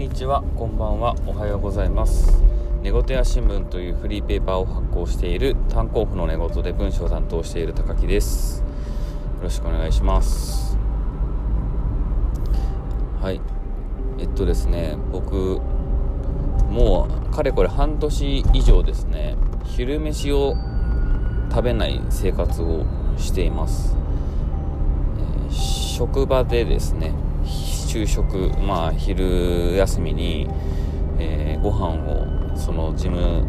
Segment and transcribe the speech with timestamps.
[0.00, 0.42] にちは。
[0.56, 1.14] こんばんは。
[1.26, 2.42] おはようございます。
[2.82, 8.60] 寝言や新聞というフリーペーパーを発行している炭鉱夫の寝言で文章を担当している高木です。
[8.60, 8.64] よ
[9.42, 10.78] ろしくお願いします。
[13.20, 13.42] はい。
[14.18, 15.60] えっとですね僕
[16.70, 20.54] もうかれこれ半年以上ですね昼飯を
[21.50, 22.86] 食べない生活を
[23.18, 23.94] しています、
[25.18, 27.12] えー、職場でですね
[27.50, 30.48] 昼食まあ昼休みに、
[31.18, 33.44] えー、ご飯をその事務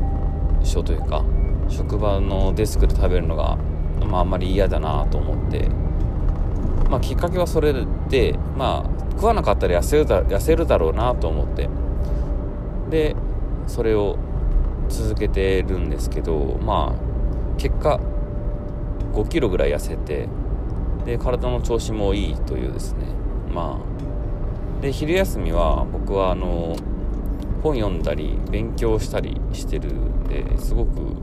[0.63, 1.23] 所というか
[1.69, 3.57] 職場のデスクで食べるのが、
[4.05, 5.69] まあ、あんまり嫌だなと思って、
[6.89, 7.73] まあ、きっかけはそれ
[8.09, 11.69] で、まあ、食わなかったら痩せるだ痩せるだろうなと思って
[12.89, 13.15] で
[13.67, 14.17] それを
[14.89, 17.99] 続けてるんですけどまあ結果
[19.13, 20.27] 5キロぐらい痩せて
[21.05, 23.05] で体の調子もいいというですね
[23.53, 23.90] まあ
[24.81, 26.75] で昼休みは僕はあの
[27.61, 31.15] 本読んだり勉強したりしてるんですごく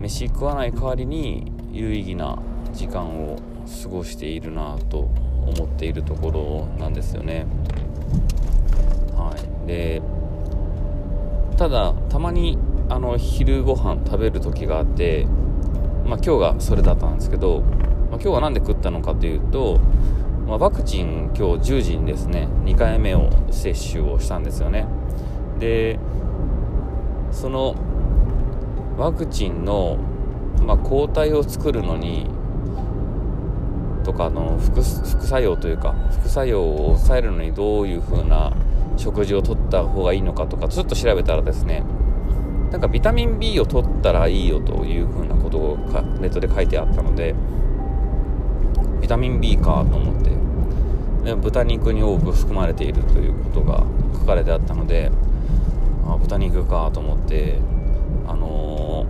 [0.00, 2.36] 飯食わない代わりに有意義な
[2.72, 3.38] 時間を
[3.82, 7.46] 過ごしているなと思っているところなんですよね。
[9.16, 10.02] はい、で
[11.56, 15.26] ただたまにあの昼ご飯食べる時があって、
[16.06, 17.70] まあ、今日がそれだったんですけど、まあ、
[18.14, 19.78] 今日は何で食ったのかというと
[20.48, 24.86] まあ、ワクチン今日10時にですね2回目を接種をしたんですよね。
[25.58, 25.98] で
[27.30, 27.74] その
[28.96, 29.98] ワクチンの、
[30.64, 32.26] まあ、抗体を作るのに
[34.04, 38.50] とかの副副作用というか副作用を抑えるのにどういう風な
[38.96, 41.84] 食事をとった方がいいのかとかちょっと調べたらですね
[42.72, 47.34] なんかビタミン B を取ったらいいよという風なことがネットで書いてあったので
[49.00, 55.10] ビタミン B かと思って豚肉に多く含まれているということが書かれてあったので
[56.06, 57.58] あ豚肉かと思って
[58.26, 59.06] あの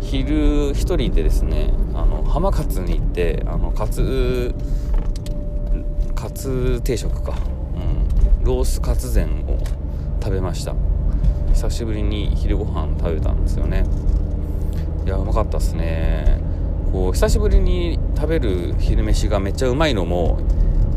[0.00, 4.54] ー、昼1人でですねあの浜勝に行ってあのカツ
[6.14, 7.34] カツ定食か、
[7.74, 9.58] うん、ロースカツ膳を
[10.22, 10.74] 食べました。
[11.52, 13.84] 久しぶりに昼ご飯食べたんですよね。
[15.06, 16.38] いやうまかったっすね。
[16.92, 20.38] こう久しぶりに食べる昼飯がめっちゃうまいのも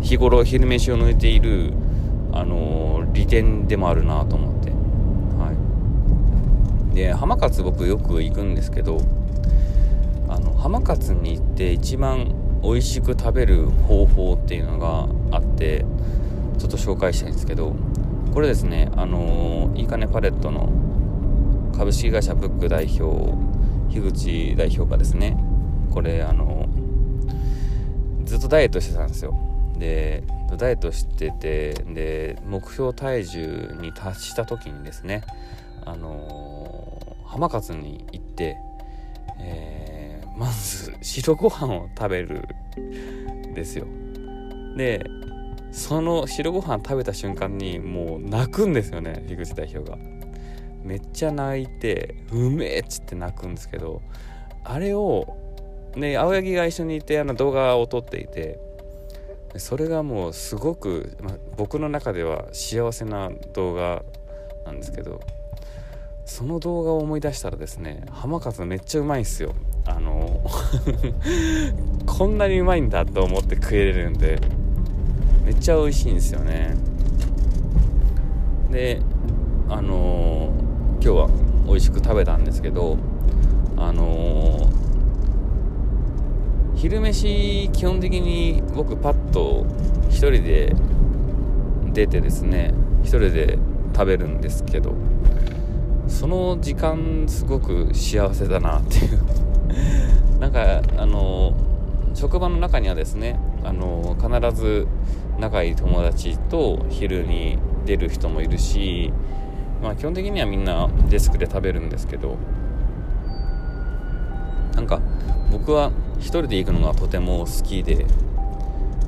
[0.02, 1.74] 日頃昼飯を抜いている、
[2.32, 4.72] あのー、利点でもあるなと思って、
[5.38, 5.54] は
[6.92, 9.00] い、で浜勝僕よく行くんですけど
[10.30, 15.86] あの浜勝に行って一番美味しく食べる方法っていうのがあって
[16.58, 17.76] ちょっと紹介したいんですけど
[18.34, 20.70] これですねあのー、いいかねパレットの
[21.76, 23.34] 株式会社ブック代表
[23.90, 25.38] 樋口代表がですね
[25.92, 26.59] これあのー、
[28.30, 29.34] ずっとダイエットしてたんですよ。
[29.76, 30.24] で
[30.56, 35.24] ダイエットしててで目標体重に達した時にですね
[35.84, 38.58] あのー、浜勝に行って、
[39.40, 42.48] えー、まず白ご飯を食べる
[43.48, 43.88] んですよ。
[44.78, 45.10] で
[45.72, 49.98] その白ご飯食べた瞬間にもう泣くんですよね樋口代表が。
[50.84, 54.02] めっちゃ泣いてうめえっつって泣くんですけど
[54.64, 55.39] あれを
[55.96, 58.60] ね青柳が一緒にいてあの動画を撮っていて
[59.58, 64.04] それがもうすごく、ま僕の中では幸せな動画
[64.66, 65.20] なんですけど
[66.26, 69.56] その動画を思い出したらですね浜勝めっちゃうまいんすよ。
[69.86, 70.42] あの
[72.06, 74.38] こんなにうまいんだと思って食えれるんで
[75.44, 76.76] めっちゃ美味しいんですよね。
[78.70, 79.02] で
[79.68, 81.30] あのー、今日は
[81.66, 82.98] 美味しく食べたんですけど
[83.78, 84.79] あのー
[86.80, 89.66] 昼飯基本的に僕パッと
[90.12, 90.74] 1人で
[91.92, 92.74] 出てですね
[93.04, 93.60] 1人で
[93.94, 94.94] 食べるんですけど
[96.08, 99.20] その時間すごく幸せだなっていう。
[100.40, 101.54] なんかあの
[102.14, 104.88] 職場の中にはですねあの必ず
[105.38, 109.12] 仲いい友達と昼に出る人もいるし、
[109.84, 112.38] まあ、基本的にはみんなデスクで食べるんですけど
[114.76, 115.02] なんか
[115.52, 118.06] 僕は1人で行くのがとても好きで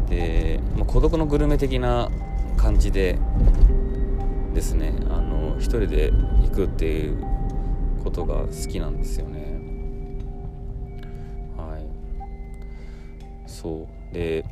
[0.09, 2.09] で、まあ、孤独のグルメ的な
[2.57, 3.17] 感じで
[4.53, 4.93] ですね。
[5.09, 7.17] あの1人で行くっていう
[8.03, 9.59] ことが好きなんですよね。
[11.57, 11.87] はい。
[13.49, 14.13] そう。
[14.13, 14.43] で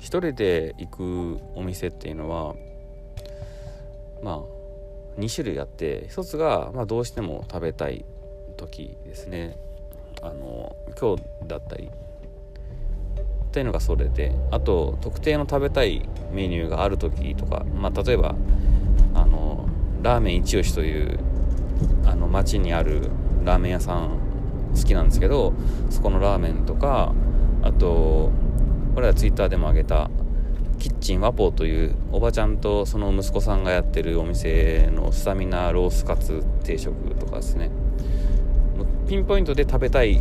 [0.00, 2.54] 1人で行くお店っていうのは
[4.22, 8.04] まあ2種類あって1つが、まあ、どうしても食べたい
[8.56, 9.56] 時ですね。
[10.22, 11.90] あの今日だったり
[13.48, 18.34] っていうのがそれであと特定の食べたいメニューがある時とか、まあ、例えば
[19.14, 19.68] あの
[20.02, 21.18] ラーメン一押しという
[22.04, 23.10] あの町にある
[23.44, 24.18] ラーメン屋さん
[24.76, 25.54] 好きなんですけど
[25.90, 27.14] そこのラーメンとか
[27.62, 28.30] あと
[28.94, 30.10] これはツイッターでもあげた
[30.78, 37.70] キッチンワポーというおばちゃんとその息子さんがやってるお店のスタミナロースカツ定食とかですね。
[39.08, 40.20] ピンポイントで食べたい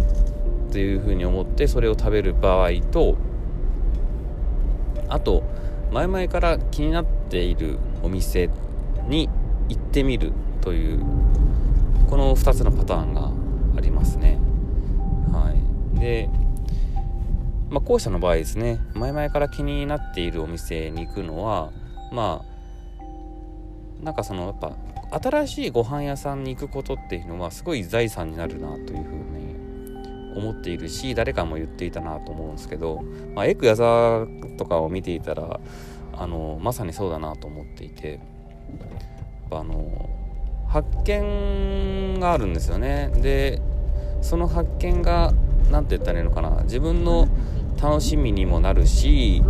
[0.72, 3.18] というふうに思ってそれを食べる場合と
[5.10, 5.44] あと
[5.92, 8.50] 前々から気になっているお店
[9.08, 9.30] に
[9.70, 10.32] 行ってみる
[10.62, 11.00] という
[12.10, 13.32] この2つのパターンが
[13.78, 14.40] ありますね。
[15.32, 15.54] は
[15.96, 16.00] い。
[16.00, 16.30] で
[17.70, 18.80] まあ、後者の場合ですね。
[18.94, 21.72] 前々から気になっているお店に行くのは
[22.14, 22.57] まあ
[24.02, 24.74] なんかそのやっぱ
[25.20, 29.48] 新しいご飯屋さんに行くことっていうのはすごい財産になるなというふうに
[30.38, 33.02] 思っているし誰かも言っていたなと思うんですけど、
[33.34, 34.28] まあ、エク矢沢
[34.58, 35.60] とかを見ていたら
[36.14, 38.20] あのまさにそうだなと思っていて
[39.52, 40.10] あの
[40.68, 43.10] 発見があるんですよね。
[43.22, 43.62] で
[44.22, 45.32] その発見が
[45.72, 46.64] 何て言ったらいいのかな。
[46.64, 47.28] 自分の
[47.82, 49.44] 楽しみにもなるし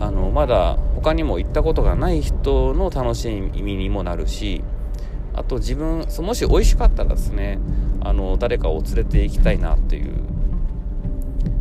[0.00, 4.62] あのまだ他にも行ったことがない人の楽しみにもなるし
[5.34, 7.58] あと自分もし美味しかったらですね
[8.00, 10.14] あの誰かを連れて行きたいなっていう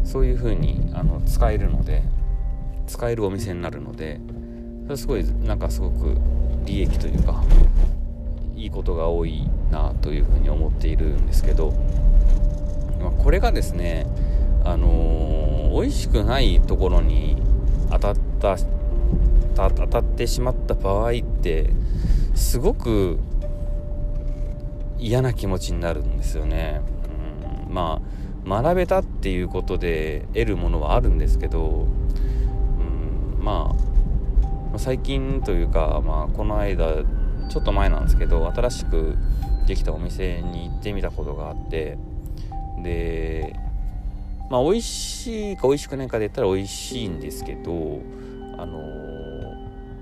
[0.03, 2.03] そういう風にあに使えるので
[2.87, 4.19] 使えるお店になるので
[4.85, 6.15] それすごいなんかすごく
[6.65, 7.43] 利益というか
[8.55, 11.71] いいことが多いなというふうに思っているんですけど、
[13.01, 14.05] まあ、これがですね
[14.63, 15.42] あのー、
[15.73, 17.35] 美味しくないところに
[17.89, 18.57] 当たった
[19.55, 21.71] 当たってしまった場合って
[22.35, 23.19] すごく
[24.99, 26.81] 嫌な気持ちになるんですよね。
[27.67, 28.01] うん、ま
[28.45, 31.87] あ学べたっていうことで得るものはあるんですけど、
[32.77, 33.75] うん、ま
[34.73, 37.03] あ最近というか、まあ、この間
[37.49, 39.15] ちょっと前なんですけど新しく
[39.67, 41.97] できたお店に行ってみたことがあって
[42.83, 43.55] で
[44.53, 47.71] まあ美味しいか美味しくないかで言ったら美味しいんですけど
[48.55, 48.77] あの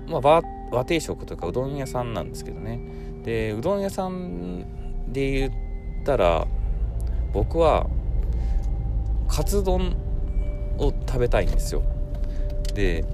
[0.06, 2.78] ー、まあ和和定食とかうどん屋さんなんですけどね。
[3.24, 5.52] でうどん屋さんで言っ
[6.04, 6.46] たら
[7.32, 7.86] 僕は
[9.26, 9.96] カツ丼
[10.76, 11.82] を食べたいんですよ。
[12.74, 13.06] で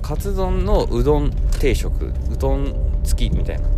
[0.00, 1.30] カツ丼のうどん
[1.60, 3.68] 定食うどん付きみたいな。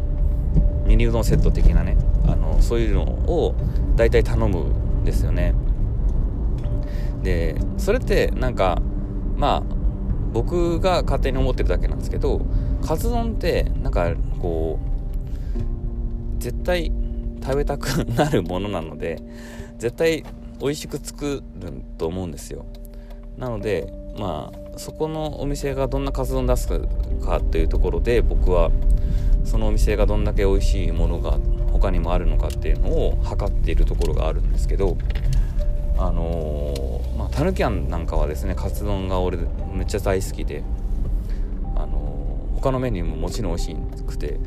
[0.87, 1.97] ミニうどんセット的なね。
[2.29, 3.57] あのそういうのを
[3.97, 5.53] 大体頼むんですよね。
[7.23, 8.81] でそれってなんか
[9.37, 9.63] まあ
[10.33, 12.41] 僕が勝手に思ってるだけなんですけど
[12.83, 14.79] カツ丼ってなんかこ
[16.39, 16.93] う絶対
[17.43, 19.21] 食べたくなるものなので
[19.79, 20.25] 絶対
[20.61, 22.67] 美味しく作ると思うんですよ。
[23.39, 28.71] なのでまあそこのお店がどんなカツ丼出すかっていうところで僕は
[29.45, 31.39] そのお店がどんだけ美味しいものが
[31.73, 34.97] 他にもあるのかっていうのを測っているところがあるんですけど
[36.01, 39.39] あの、たぬきあんなんかはですねカツ丼が俺
[39.73, 40.63] めっちゃ大好きで
[41.77, 44.39] あのー、他のメニューももちろん美味しくて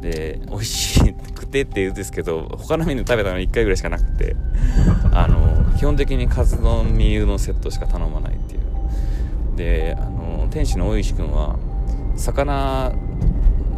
[0.00, 4.36] で美味しくてって言うんですけど他のメニュー食べたの1回ぐらいしかなくて
[5.12, 8.62] あのー、基本的にカツ丼ミーのセットしか頼まないっていう。
[9.56, 11.58] であの店主の大石君は
[12.16, 12.92] 魚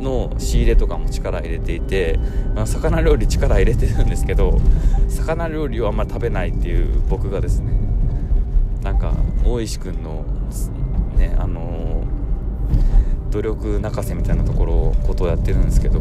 [0.00, 2.18] の仕入れとかも力入れていて、
[2.54, 4.58] まあ、魚料理力入れてるんですけど
[5.08, 7.72] 魚料理をあんまり食べないっていう僕がですね
[8.84, 9.12] なんか
[9.44, 10.24] 大石君の
[11.16, 12.04] ねあの
[13.30, 16.00] 努力泣かせみたいなところことをやってるんですけど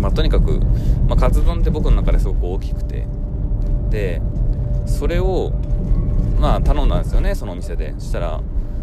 [0.00, 0.60] まあとにかく、
[1.08, 3.06] まあ、カツ丼って僕の中ですごく大きくて
[3.88, 4.20] で
[4.84, 5.52] それを
[6.38, 7.94] まあ頼んだんですよねそのお店で。
[7.98, 8.40] そしたら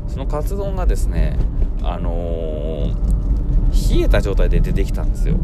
[0.08, 1.38] そのカツ丼がですね
[1.84, 5.38] あのー、冷えた状態で出てきたんですよ。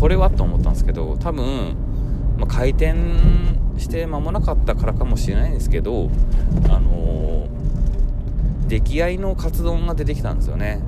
[0.00, 1.76] これはと思ったんですけど多分、
[2.38, 6.10] まあ、開店して間もなかったからかもしれないんですけど
[6.68, 10.80] あのー、出来合いのカツ丼が出てきたんですよね。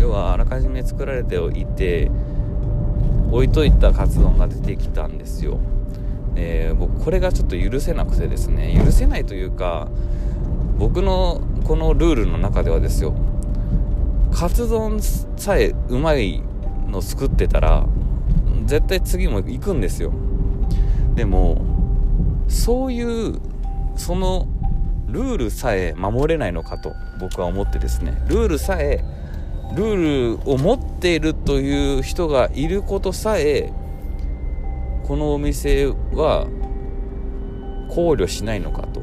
[0.00, 2.10] 要はあらかじめ作られておいて
[3.30, 5.58] 置いといたカツ丼が出てきたんですよ。
[6.36, 9.88] えー、僕これがちょっと許せなくてですね許せないというか
[10.78, 13.14] 僕のこのルールの中ではですよ
[14.32, 16.42] カツ丼さえうまい
[16.88, 17.86] の作ってたら
[18.66, 20.12] 絶対次も行くんですよ。
[21.14, 21.73] でも
[22.48, 23.40] そういう
[23.96, 24.48] その
[25.06, 28.22] ルールさえ守れないのかと僕は思ってですね。
[28.28, 29.04] ルールさえ
[29.76, 33.72] ルールを持っているという人がいることさえ
[35.04, 36.46] このお店は
[37.90, 39.02] 考慮しないのかと。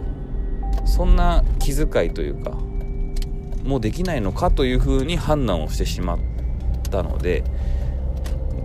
[0.86, 2.51] そんな気遣いというか
[3.63, 6.19] もうできないのかというふうに判断をしてしまっ
[6.89, 7.43] たので。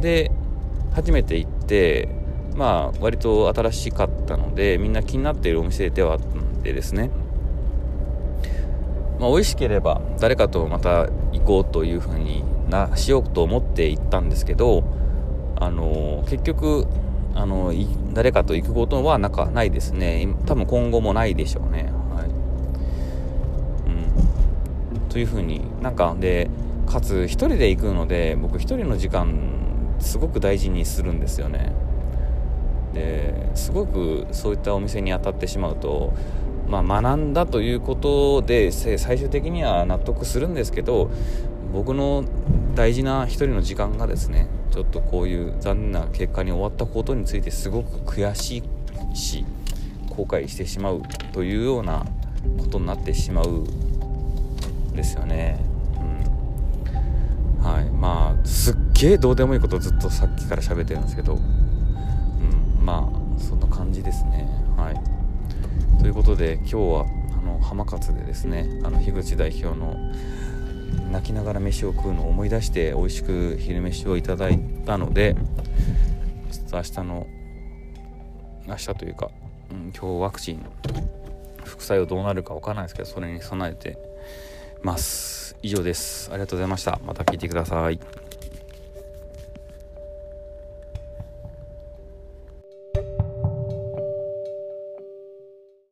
[0.01, 0.31] で
[0.95, 2.09] 初めて行って
[2.57, 7.11] まあ割と新しかったのでみんな気になっているお店ではあったんでですね。
[9.19, 14.85] まあ、美味しければ誰かとまた行こうというふうになしようと思って行ったんですけど、
[15.59, 16.87] あの結局
[17.35, 17.73] あの
[18.13, 20.29] 誰かと行くことはなかないですね。
[20.47, 22.27] 多分今後もないでしょうね、はい。
[24.97, 26.51] うん、というふうになんかで
[26.87, 31.73] かつ1人で行くので僕1人の時間すごく大事にするんですよね。
[32.97, 36.13] ですごくそういったお店に当たってしまうと
[36.69, 41.11] まあ、学んだということで最終的には納得するんですけど
[41.73, 42.25] 僕の
[42.75, 48.63] 大事な一人の時間がですねちょっとこういう残念な結果に終わったことについてすごく悔し
[49.13, 49.45] いし
[50.11, 52.05] 後悔してしまうというような
[52.59, 55.59] ことになってしまうんですよね。
[57.61, 61.39] うん、はいまあすっげえどうでもいいことずっとさっきから喋ってるんですけど、
[62.87, 64.49] まあそんな感じですね。
[64.77, 66.01] はい。
[66.01, 69.97] ということで今日はあの浜勝でですねあの樋口代表の
[71.11, 75.35] 泣きながら飯を食うのを思い出して美味しく昼飯をいただいたので
[76.53, 77.27] ちょっと明日の
[78.69, 79.31] 明日というか、
[79.73, 80.65] うん、今日ワクチン
[81.65, 83.99] 副作用どうなるか分からないですけどそれに備えて
[84.85, 85.57] ます。
[85.61, 86.31] 以上です。
[86.31, 87.01] ありがとうございました。
[87.05, 88.26] また聞いてください。